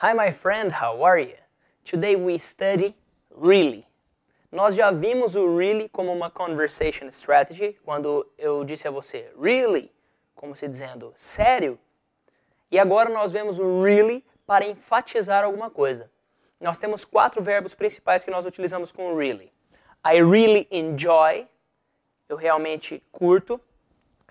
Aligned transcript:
Hi, 0.00 0.14
my 0.14 0.30
friend, 0.30 0.70
how 0.70 1.02
are 1.02 1.18
you? 1.18 1.34
Today 1.84 2.14
we 2.14 2.38
study 2.38 2.94
really. 3.36 3.84
Nós 4.52 4.76
já 4.76 4.92
vimos 4.92 5.34
o 5.34 5.58
really 5.58 5.88
como 5.88 6.12
uma 6.12 6.30
conversation 6.30 7.08
strategy, 7.08 7.76
quando 7.84 8.24
eu 8.38 8.62
disse 8.62 8.86
a 8.86 8.92
você 8.92 9.28
really, 9.36 9.90
como 10.36 10.54
se 10.54 10.68
dizendo 10.68 11.12
sério. 11.16 11.76
E 12.70 12.78
agora 12.78 13.10
nós 13.10 13.32
vemos 13.32 13.58
o 13.58 13.82
really 13.82 14.24
para 14.46 14.64
enfatizar 14.64 15.42
alguma 15.42 15.68
coisa. 15.68 16.08
Nós 16.60 16.78
temos 16.78 17.04
quatro 17.04 17.42
verbos 17.42 17.74
principais 17.74 18.22
que 18.22 18.30
nós 18.30 18.46
utilizamos 18.46 18.92
com 18.92 19.16
really. 19.16 19.52
I 20.06 20.22
really 20.22 20.68
enjoy, 20.70 21.48
eu 22.28 22.36
realmente 22.36 23.02
curto. 23.10 23.60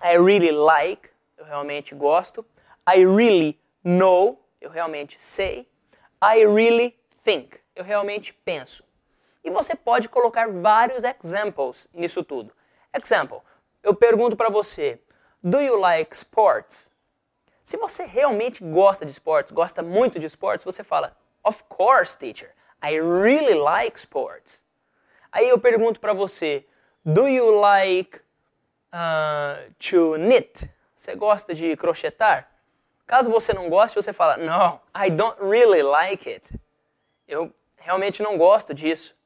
I 0.02 0.16
really 0.16 0.50
like, 0.50 1.10
eu 1.36 1.44
realmente 1.44 1.94
gosto. 1.94 2.42
I 2.88 3.04
really 3.04 3.60
know, 3.84 4.38
eu 4.60 4.70
realmente 4.70 5.18
sei. 5.18 5.68
I 6.22 6.44
really 6.46 6.98
think, 7.24 7.58
eu 7.74 7.84
realmente 7.84 8.32
penso. 8.32 8.84
E 9.44 9.50
você 9.50 9.74
pode 9.74 10.08
colocar 10.08 10.48
vários 10.48 11.04
examples 11.04 11.88
nisso 11.92 12.24
tudo. 12.24 12.52
Example, 12.92 13.40
eu 13.82 13.94
pergunto 13.94 14.36
para 14.36 14.48
você, 14.48 15.00
do 15.42 15.60
you 15.60 15.76
like 15.76 16.14
sports? 16.14 16.90
Se 17.62 17.76
você 17.76 18.04
realmente 18.04 18.64
gosta 18.64 19.04
de 19.04 19.12
esportes, 19.12 19.52
gosta 19.52 19.82
muito 19.82 20.18
de 20.18 20.26
esportes, 20.26 20.64
você 20.64 20.82
fala, 20.82 21.16
of 21.44 21.62
course, 21.68 22.18
teacher, 22.18 22.54
I 22.82 23.00
really 23.00 23.54
like 23.54 23.98
sports. 23.98 24.62
Aí 25.30 25.48
eu 25.48 25.58
pergunto 25.58 26.00
para 26.00 26.12
você, 26.12 26.66
do 27.04 27.28
you 27.28 27.50
like 27.60 28.20
uh, 28.92 29.72
to 29.78 30.16
knit? 30.16 30.70
Você 30.96 31.14
gosta 31.14 31.54
de 31.54 31.76
crochetar? 31.76 32.50
Caso 33.08 33.30
você 33.30 33.54
não 33.54 33.70
goste, 33.70 33.96
você 33.96 34.12
fala, 34.12 34.36
no, 34.36 34.78
I 34.94 35.08
don't 35.08 35.38
really 35.40 35.82
like 35.82 36.28
it. 36.28 36.60
Eu 37.26 37.50
realmente 37.78 38.22
não 38.22 38.36
gosto 38.36 38.74
disso. 38.74 39.16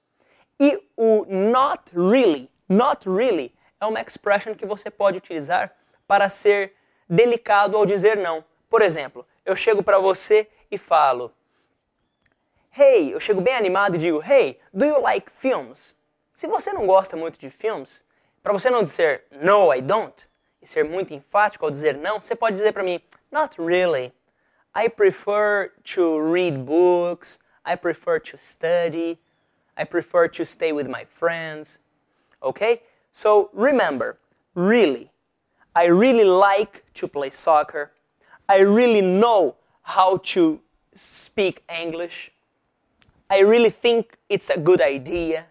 E 0.58 0.80
o 0.96 1.24
not 1.24 1.82
really, 1.92 2.48
not 2.68 3.08
really, 3.08 3.52
é 3.80 3.84
uma 3.84 4.00
expression 4.00 4.54
que 4.54 4.64
você 4.64 4.88
pode 4.88 5.18
utilizar 5.18 5.76
para 6.06 6.28
ser 6.28 6.76
delicado 7.08 7.76
ao 7.76 7.84
dizer 7.84 8.16
não. 8.16 8.44
Por 8.70 8.82
exemplo, 8.82 9.26
eu 9.44 9.56
chego 9.56 9.82
para 9.82 9.98
você 9.98 10.48
e 10.70 10.78
falo, 10.78 11.34
Hey, 12.78 13.12
eu 13.12 13.18
chego 13.18 13.40
bem 13.40 13.56
animado 13.56 13.96
e 13.96 13.98
digo, 13.98 14.22
Hey, 14.22 14.60
do 14.72 14.84
you 14.84 15.00
like 15.00 15.28
films? 15.28 15.96
Se 16.32 16.46
você 16.46 16.72
não 16.72 16.86
gosta 16.86 17.16
muito 17.16 17.36
de 17.36 17.50
filmes, 17.50 18.04
para 18.44 18.52
você 18.52 18.70
não 18.70 18.84
dizer 18.84 19.24
No, 19.32 19.74
I 19.74 19.82
don't, 19.82 20.14
e 20.62 20.68
ser 20.68 20.84
muito 20.84 21.12
enfático 21.12 21.64
ao 21.64 21.70
dizer 21.70 21.96
não, 21.96 22.20
você 22.20 22.36
pode 22.36 22.54
dizer 22.54 22.70
para 22.70 22.84
mim 22.84 23.02
Not 23.32 23.54
really. 23.58 24.12
I 24.74 24.88
prefer 24.88 25.72
to 25.84 26.20
read 26.20 26.66
books. 26.66 27.38
I 27.64 27.76
prefer 27.76 28.18
to 28.18 28.36
study. 28.36 29.18
I 29.76 29.84
prefer 29.84 30.28
to 30.28 30.44
stay 30.44 30.72
with 30.72 30.88
my 30.88 31.04
friends. 31.04 31.78
Okay? 32.42 32.82
So 33.12 33.50
remember, 33.52 34.18
really, 34.54 35.10
I 35.74 35.86
really 35.86 36.24
like 36.24 36.84
to 36.94 37.08
play 37.08 37.30
soccer. 37.30 37.92
I 38.48 38.58
really 38.58 39.00
know 39.00 39.56
how 39.82 40.18
to 40.18 40.60
speak 40.94 41.64
English. 41.74 42.32
I 43.30 43.40
really 43.40 43.70
think 43.70 44.18
it's 44.28 44.50
a 44.50 44.58
good 44.58 44.82
idea. 44.82 45.46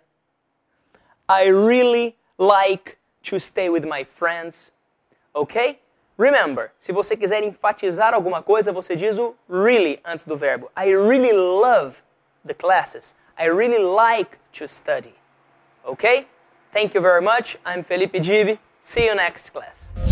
I 1.28 1.48
really 1.48 2.16
like 2.38 3.00
to 3.24 3.40
stay 3.40 3.70
with 3.70 3.86
my 3.86 4.04
friends. 4.04 4.72
Ok? 5.34 5.80
Remember, 6.22 6.72
se 6.78 6.92
você 6.92 7.18
quiser 7.18 7.42
enfatizar 7.42 8.14
alguma 8.14 8.44
coisa, 8.44 8.72
você 8.72 8.96
diz 8.96 9.18
o 9.18 9.36
really 9.50 10.00
antes 10.06 10.24
do 10.24 10.38
verbo. 10.38 10.70
I 10.78 10.94
really 10.94 11.34
love 11.34 11.96
the 12.46 12.54
classes. 12.54 13.16
I 13.36 13.50
really 13.50 13.80
like 13.80 14.38
to 14.54 14.68
study. 14.68 15.16
Ok? 15.84 16.28
Thank 16.72 16.94
you 16.94 17.02
very 17.02 17.24
much. 17.24 17.58
I'm 17.66 17.84
Felipe 17.84 18.20
Gibi. 18.20 18.60
See 18.84 19.08
you 19.08 19.16
next 19.16 19.52
class. 19.52 20.11